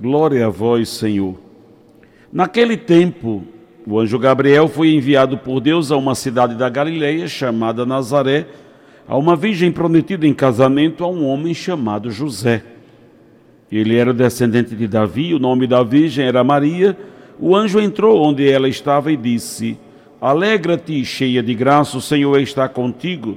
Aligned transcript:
Glória 0.00 0.46
a 0.46 0.48
vós, 0.48 0.90
Senhor. 0.90 1.34
Naquele 2.32 2.76
tempo, 2.76 3.42
o 3.84 3.98
anjo 3.98 4.16
Gabriel 4.16 4.68
foi 4.68 4.94
enviado 4.94 5.36
por 5.36 5.58
Deus 5.58 5.90
a 5.90 5.96
uma 5.96 6.14
cidade 6.14 6.54
da 6.54 6.68
Galileia 6.68 7.26
chamada 7.26 7.84
Nazaré, 7.84 8.46
a 9.08 9.16
uma 9.16 9.34
virgem 9.34 9.72
prometida 9.72 10.24
em 10.24 10.32
casamento 10.32 11.02
a 11.02 11.08
um 11.08 11.26
homem 11.26 11.52
chamado 11.52 12.12
José. 12.12 12.62
Ele 13.72 13.96
era 13.96 14.14
descendente 14.14 14.76
de 14.76 14.86
Davi, 14.86 15.34
o 15.34 15.40
nome 15.40 15.66
da 15.66 15.82
virgem 15.82 16.24
era 16.24 16.44
Maria. 16.44 16.96
O 17.40 17.56
anjo 17.56 17.80
entrou 17.80 18.22
onde 18.22 18.48
ela 18.48 18.68
estava 18.68 19.10
e 19.10 19.16
disse: 19.16 19.76
Alegra-te, 20.20 21.04
cheia 21.04 21.42
de 21.42 21.54
graça, 21.54 21.98
o 21.98 22.00
Senhor 22.00 22.38
está 22.40 22.68
contigo. 22.68 23.36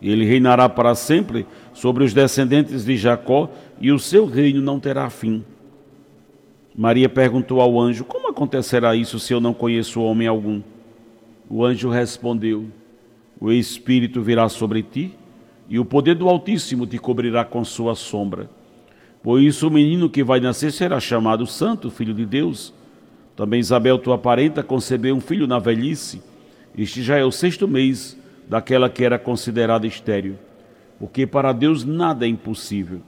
ele 0.00 0.24
reinará 0.24 0.68
para 0.68 0.94
sempre 0.94 1.46
sobre 1.72 2.04
os 2.04 2.12
descendentes 2.12 2.84
de 2.84 2.96
Jacó 2.96 3.50
e 3.80 3.90
o 3.90 3.98
seu 3.98 4.26
reino 4.26 4.60
não 4.60 4.78
terá 4.78 5.08
fim. 5.08 5.44
Maria 6.74 7.08
perguntou 7.08 7.60
ao 7.60 7.80
anjo: 7.80 8.04
Como 8.04 8.28
acontecerá 8.28 8.94
isso 8.94 9.18
se 9.18 9.32
eu 9.32 9.40
não 9.40 9.54
conheço 9.54 10.02
homem 10.02 10.28
algum? 10.28 10.60
O 11.48 11.64
anjo 11.64 11.88
respondeu: 11.88 12.66
O 13.40 13.50
Espírito 13.50 14.20
virá 14.20 14.48
sobre 14.48 14.82
ti 14.82 15.14
e 15.68 15.78
o 15.78 15.84
poder 15.84 16.14
do 16.14 16.28
Altíssimo 16.28 16.86
te 16.86 16.98
cobrirá 16.98 17.44
com 17.44 17.64
sua 17.64 17.94
sombra. 17.94 18.50
Por 19.22 19.40
isso 19.40 19.66
o 19.66 19.70
menino 19.70 20.08
que 20.08 20.22
vai 20.22 20.38
nascer 20.38 20.70
será 20.70 21.00
chamado 21.00 21.46
Santo, 21.46 21.90
Filho 21.90 22.14
de 22.14 22.24
Deus. 22.24 22.72
Também 23.34 23.60
Isabel, 23.60 23.98
tua 23.98 24.16
parenta, 24.16 24.62
concebeu 24.62 25.14
um 25.14 25.20
filho 25.20 25.46
na 25.46 25.58
velhice. 25.58 26.22
Este 26.76 27.02
já 27.02 27.16
é 27.16 27.24
o 27.24 27.32
sexto 27.32 27.66
mês 27.66 28.16
daquela 28.48 28.88
que 28.88 29.04
era 29.04 29.18
considerada 29.18 29.86
estéril, 29.86 30.36
porque 30.98 31.26
para 31.26 31.52
Deus 31.52 31.84
nada 31.84 32.24
é 32.24 32.28
impossível. 32.28 33.00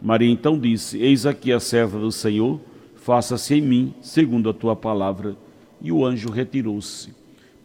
Maria 0.00 0.30
então 0.30 0.58
disse: 0.58 0.98
Eis 0.98 1.26
aqui 1.26 1.52
a 1.52 1.60
serva 1.60 1.98
do 1.98 2.10
Senhor, 2.10 2.60
faça-se 2.96 3.54
em 3.54 3.60
mim 3.60 3.94
segundo 4.00 4.48
a 4.48 4.54
tua 4.54 4.74
palavra. 4.74 5.36
E 5.80 5.90
o 5.90 6.04
anjo 6.04 6.30
retirou-se. 6.30 7.14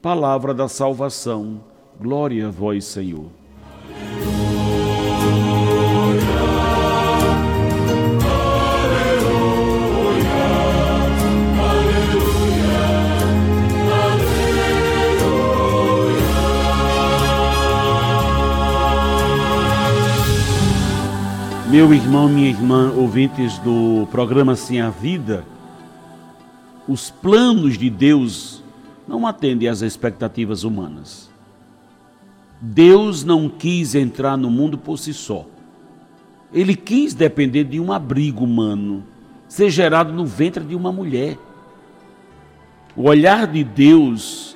Palavra 0.01 0.53
da 0.53 0.67
salvação. 0.67 1.61
Glória 1.99 2.47
a 2.47 2.51
vós, 2.51 2.85
Senhor. 2.85 3.29
Meu 21.75 21.93
irmão, 21.93 22.29
minha 22.29 22.47
irmã, 22.47 22.89
ouvintes 22.95 23.57
do 23.57 24.07
programa 24.09 24.55
Sim 24.55 24.79
a 24.79 24.89
Vida, 24.89 25.43
os 26.87 27.11
planos 27.11 27.77
de 27.77 27.89
Deus 27.89 28.63
não 29.05 29.27
atendem 29.27 29.67
às 29.67 29.81
expectativas 29.81 30.63
humanas. 30.63 31.29
Deus 32.61 33.25
não 33.25 33.49
quis 33.49 33.93
entrar 33.93 34.37
no 34.37 34.49
mundo 34.49 34.77
por 34.77 34.97
si 34.97 35.13
só. 35.13 35.45
Ele 36.53 36.77
quis 36.77 37.13
depender 37.13 37.65
de 37.65 37.77
um 37.77 37.91
abrigo 37.91 38.45
humano, 38.45 39.03
ser 39.45 39.69
gerado 39.69 40.13
no 40.13 40.25
ventre 40.25 40.63
de 40.63 40.75
uma 40.75 40.93
mulher. 40.93 41.37
O 42.95 43.09
olhar 43.09 43.47
de 43.47 43.65
Deus 43.65 44.55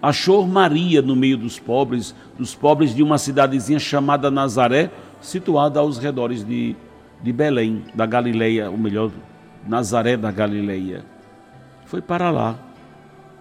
achou 0.00 0.46
Maria 0.46 1.02
no 1.02 1.16
meio 1.16 1.36
dos 1.36 1.58
pobres, 1.58 2.14
dos 2.38 2.54
pobres 2.54 2.94
de 2.94 3.02
uma 3.02 3.18
cidadezinha 3.18 3.80
chamada 3.80 4.30
Nazaré, 4.30 4.92
situada 5.20 5.80
aos 5.80 5.98
redores 5.98 6.44
de, 6.44 6.76
de 7.22 7.32
Belém, 7.32 7.84
da 7.94 8.06
Galileia, 8.06 8.70
ou 8.70 8.78
melhor, 8.78 9.10
Nazaré 9.66 10.16
da 10.16 10.30
Galileia. 10.30 11.04
Foi 11.84 12.00
para 12.00 12.30
lá. 12.30 12.58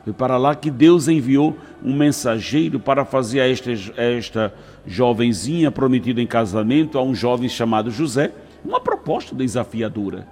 Foi 0.03 0.13
para 0.13 0.38
lá 0.38 0.56
que 0.56 0.72
Deus 0.72 1.07
enviou 1.07 1.56
um 1.84 1.95
mensageiro 1.95 2.79
para 2.79 3.06
fazer 3.06 3.41
a 3.41 3.47
esta, 3.47 3.72
esta 3.95 4.53
jovenzinha 4.85 5.72
prometida 5.72 6.22
em 6.22 6.28
casamento 6.28 6.97
a 6.97 7.03
um 7.03 7.13
jovem 7.13 7.47
chamado 7.47 7.91
José 7.91 8.31
uma 8.63 8.79
proposta 8.79 9.35
desafiadora. 9.35 10.28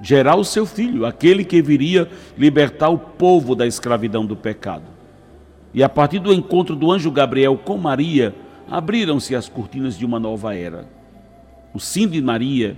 Gerar 0.00 0.36
o 0.36 0.44
seu 0.44 0.66
filho, 0.66 1.06
aquele 1.06 1.44
que 1.44 1.62
viria 1.62 2.08
libertar 2.36 2.88
o 2.88 2.98
povo 2.98 3.54
da 3.54 3.66
escravidão 3.66 4.26
do 4.26 4.36
pecado. 4.36 4.84
E 5.72 5.82
a 5.82 5.88
partir 5.88 6.18
do 6.18 6.32
encontro 6.32 6.76
do 6.76 6.90
anjo 6.90 7.10
Gabriel 7.10 7.56
com 7.56 7.78
Maria, 7.78 8.34
abriram-se 8.70 9.34
as 9.34 9.48
cortinas 9.48 9.96
de 9.96 10.04
uma 10.04 10.18
nova 10.18 10.54
era. 10.54 10.86
O 11.74 11.80
sim 11.80 12.06
de 12.06 12.20
Maria 12.20 12.76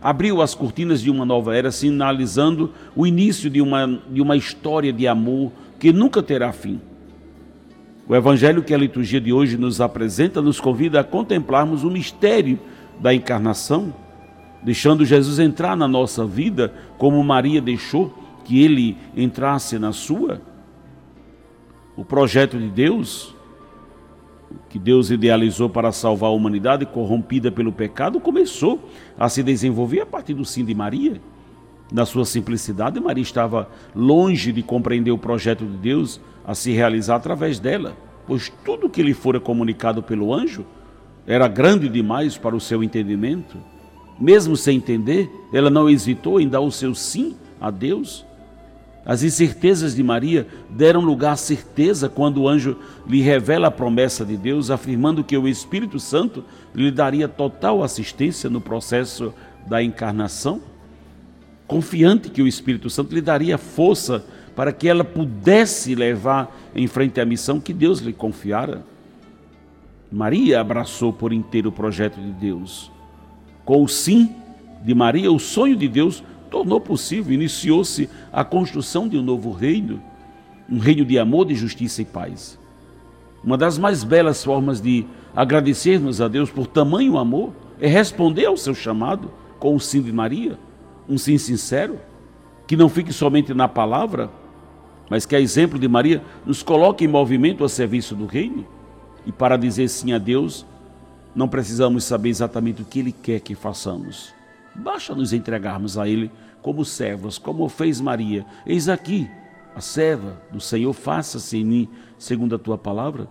abriu 0.00 0.40
as 0.40 0.54
cortinas 0.54 1.00
de 1.00 1.10
uma 1.10 1.24
nova 1.24 1.56
era, 1.56 1.70
sinalizando 1.70 2.72
o 2.94 3.06
início 3.06 3.50
de 3.50 3.60
uma, 3.60 4.00
de 4.10 4.20
uma 4.20 4.36
história 4.36 4.92
de 4.92 5.06
amor 5.06 5.52
que 5.78 5.92
nunca 5.92 6.22
terá 6.22 6.52
fim. 6.52 6.80
O 8.08 8.14
evangelho 8.14 8.62
que 8.62 8.72
a 8.72 8.78
liturgia 8.78 9.20
de 9.20 9.32
hoje 9.32 9.56
nos 9.56 9.80
apresenta 9.80 10.40
nos 10.40 10.60
convida 10.60 11.00
a 11.00 11.04
contemplarmos 11.04 11.82
o 11.82 11.90
mistério 11.90 12.58
da 13.00 13.12
encarnação, 13.12 13.92
deixando 14.62 15.04
Jesus 15.04 15.38
entrar 15.38 15.76
na 15.76 15.88
nossa 15.88 16.24
vida 16.24 16.72
como 16.98 17.22
Maria 17.24 17.60
deixou 17.60 18.16
que 18.44 18.62
ele 18.62 18.96
entrasse 19.16 19.78
na 19.78 19.92
sua. 19.92 20.40
O 21.96 22.04
projeto 22.04 22.58
de 22.58 22.68
Deus 22.68 23.35
que 24.68 24.78
Deus 24.78 25.10
idealizou 25.10 25.68
para 25.68 25.92
salvar 25.92 26.30
a 26.30 26.32
humanidade 26.32 26.84
corrompida 26.86 27.50
pelo 27.50 27.72
pecado 27.72 28.20
começou 28.20 28.88
a 29.18 29.28
se 29.28 29.42
desenvolver 29.42 30.00
a 30.00 30.06
partir 30.06 30.34
do 30.34 30.44
sim 30.44 30.64
de 30.64 30.74
Maria. 30.74 31.20
Na 31.92 32.04
sua 32.04 32.24
simplicidade, 32.24 33.00
Maria 33.00 33.22
estava 33.22 33.68
longe 33.94 34.52
de 34.52 34.62
compreender 34.62 35.12
o 35.12 35.18
projeto 35.18 35.64
de 35.64 35.76
Deus 35.76 36.20
a 36.44 36.54
se 36.54 36.72
realizar 36.72 37.16
através 37.16 37.58
dela, 37.58 37.96
pois 38.26 38.52
tudo 38.64 38.90
que 38.90 39.02
lhe 39.02 39.14
fora 39.14 39.38
comunicado 39.38 40.02
pelo 40.02 40.34
anjo 40.34 40.64
era 41.26 41.48
grande 41.48 41.88
demais 41.88 42.36
para 42.36 42.56
o 42.56 42.60
seu 42.60 42.82
entendimento. 42.82 43.56
Mesmo 44.18 44.56
sem 44.56 44.78
entender, 44.78 45.30
ela 45.52 45.70
não 45.70 45.90
hesitou 45.90 46.40
em 46.40 46.48
dar 46.48 46.60
o 46.60 46.70
seu 46.70 46.94
sim 46.94 47.36
a 47.60 47.70
Deus 47.70 48.24
as 49.06 49.22
incertezas 49.22 49.94
de 49.94 50.02
Maria 50.02 50.48
deram 50.68 51.00
lugar 51.00 51.32
à 51.32 51.36
certeza 51.36 52.08
quando 52.08 52.42
o 52.42 52.48
anjo 52.48 52.76
lhe 53.06 53.20
revela 53.20 53.68
a 53.68 53.70
promessa 53.70 54.24
de 54.24 54.36
Deus, 54.36 54.68
afirmando 54.68 55.22
que 55.22 55.38
o 55.38 55.46
Espírito 55.46 56.00
Santo 56.00 56.42
lhe 56.74 56.90
daria 56.90 57.28
total 57.28 57.84
assistência 57.84 58.50
no 58.50 58.60
processo 58.60 59.32
da 59.64 59.80
encarnação, 59.80 60.60
confiante 61.68 62.28
que 62.28 62.42
o 62.42 62.48
Espírito 62.48 62.90
Santo 62.90 63.14
lhe 63.14 63.20
daria 63.20 63.56
força 63.56 64.24
para 64.56 64.72
que 64.72 64.88
ela 64.88 65.04
pudesse 65.04 65.94
levar 65.94 66.52
em 66.74 66.88
frente 66.88 67.20
a 67.20 67.24
missão 67.24 67.60
que 67.60 67.72
Deus 67.72 68.00
lhe 68.00 68.12
confiara. 68.12 68.82
Maria 70.10 70.60
abraçou 70.60 71.12
por 71.12 71.32
inteiro 71.32 71.68
o 71.68 71.72
projeto 71.72 72.20
de 72.20 72.32
Deus. 72.32 72.90
Com 73.64 73.84
o 73.84 73.88
sim 73.88 74.34
de 74.82 74.94
Maria, 74.94 75.30
o 75.30 75.38
sonho 75.38 75.76
de 75.76 75.86
Deus 75.86 76.24
tornou 76.56 76.80
possível, 76.80 77.34
iniciou-se 77.34 78.08
a 78.32 78.42
construção 78.42 79.06
de 79.06 79.18
um 79.18 79.22
novo 79.22 79.50
reino, 79.50 80.02
um 80.70 80.78
reino 80.78 81.04
de 81.04 81.18
amor, 81.18 81.44
de 81.44 81.54
justiça 81.54 82.00
e 82.00 82.04
paz. 82.04 82.58
Uma 83.44 83.58
das 83.58 83.76
mais 83.76 84.02
belas 84.02 84.42
formas 84.42 84.80
de 84.80 85.04
agradecermos 85.34 86.18
a 86.18 86.28
Deus 86.28 86.50
por 86.50 86.66
tamanho 86.66 87.18
amor 87.18 87.52
é 87.78 87.86
responder 87.86 88.46
ao 88.46 88.56
seu 88.56 88.74
chamado 88.74 89.30
com 89.58 89.74
o 89.74 89.80
sim 89.80 90.00
de 90.00 90.10
Maria, 90.10 90.58
um 91.06 91.18
sim 91.18 91.36
sincero, 91.36 91.98
que 92.66 92.74
não 92.74 92.88
fique 92.88 93.12
somente 93.12 93.52
na 93.52 93.68
palavra, 93.68 94.30
mas 95.10 95.26
que, 95.26 95.36
a 95.36 95.40
exemplo 95.40 95.78
de 95.78 95.86
Maria, 95.86 96.22
nos 96.44 96.62
coloque 96.62 97.04
em 97.04 97.08
movimento 97.08 97.64
a 97.64 97.68
serviço 97.68 98.14
do 98.14 98.24
reino. 98.24 98.66
E 99.26 99.30
para 99.30 99.58
dizer 99.58 99.88
sim 99.88 100.12
a 100.12 100.18
Deus, 100.18 100.64
não 101.34 101.46
precisamos 101.48 102.04
saber 102.04 102.30
exatamente 102.30 102.80
o 102.80 102.84
que 102.84 103.00
Ele 103.00 103.12
quer 103.12 103.40
que 103.40 103.54
façamos. 103.54 104.34
Basta 104.78 105.14
nos 105.14 105.32
entregarmos 105.32 105.96
a 105.96 106.08
Ele 106.08 106.30
como 106.62 106.84
servos, 106.84 107.38
como 107.38 107.68
fez 107.68 108.00
Maria. 108.00 108.44
Eis 108.66 108.88
aqui 108.88 109.28
a 109.74 109.80
serva 109.80 110.40
do 110.50 110.60
Senhor, 110.60 110.92
faça-se 110.92 111.58
em 111.58 111.64
mim 111.64 111.88
segundo 112.18 112.54
a 112.54 112.58
tua 112.58 112.78
palavra. 112.78 113.28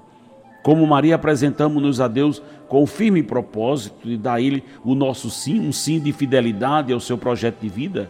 Como 0.64 0.86
Maria, 0.88 1.16
apresentamos-nos 1.16 2.02
a 2.02 2.08
Deus 2.08 2.42
com 2.68 2.82
o 2.82 2.88
firme 2.88 3.22
propósito 3.22 4.08
de 4.08 4.18
dar 4.18 4.36
a 4.36 4.42
Ele 4.42 4.64
o 4.84 4.96
nosso 4.96 5.30
sim, 5.30 5.60
um 5.60 5.72
sim 5.72 6.00
de 6.00 6.12
fidelidade 6.12 6.92
ao 6.92 7.00
seu 7.00 7.18
projeto 7.18 7.60
de 7.62 7.70
vida. 7.70 8.10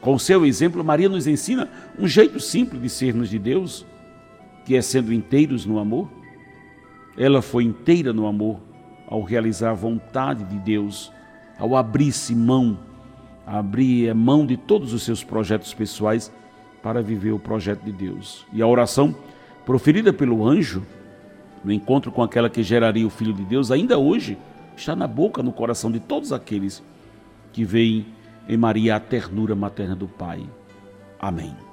Com 0.00 0.14
o 0.14 0.18
seu 0.18 0.46
exemplo, 0.46 0.82
Maria 0.82 1.08
nos 1.08 1.26
ensina 1.26 1.68
um 1.98 2.08
jeito 2.08 2.40
simples 2.40 2.80
de 2.82 2.88
sermos 2.88 3.28
de 3.28 3.38
Deus, 3.38 3.86
que 4.64 4.74
é 4.74 4.82
sendo 4.82 5.12
inteiros 5.12 5.66
no 5.66 5.78
amor. 5.78 6.10
Ela 7.16 7.42
foi 7.42 7.64
inteira 7.64 8.12
no 8.12 8.26
amor 8.26 8.60
ao 9.06 9.22
realizar 9.22 9.70
a 9.70 9.74
vontade 9.74 10.44
de 10.44 10.58
Deus, 10.58 11.12
ao 11.60 11.76
abrir-se 11.76 12.34
mão, 12.34 12.78
abrir 13.46 14.12
mão 14.14 14.46
de 14.46 14.56
todos 14.56 14.94
os 14.94 15.02
seus 15.02 15.22
projetos 15.22 15.74
pessoais 15.74 16.32
para 16.82 17.02
viver 17.02 17.32
o 17.32 17.38
projeto 17.38 17.82
de 17.82 17.92
Deus. 17.92 18.46
E 18.52 18.62
a 18.62 18.66
oração 18.66 19.14
proferida 19.66 20.12
pelo 20.12 20.48
anjo, 20.48 20.82
no 21.62 21.70
encontro 21.70 22.10
com 22.10 22.22
aquela 22.22 22.48
que 22.48 22.62
geraria 22.62 23.06
o 23.06 23.10
Filho 23.10 23.34
de 23.34 23.44
Deus, 23.44 23.70
ainda 23.70 23.98
hoje 23.98 24.38
está 24.74 24.96
na 24.96 25.06
boca, 25.06 25.42
no 25.42 25.52
coração 25.52 25.92
de 25.92 26.00
todos 26.00 26.32
aqueles 26.32 26.82
que 27.52 27.64
veem 27.64 28.06
em 28.48 28.56
Maria 28.56 28.96
a 28.96 29.00
ternura 29.00 29.54
materna 29.54 29.94
do 29.94 30.08
Pai. 30.08 30.42
Amém. 31.20 31.69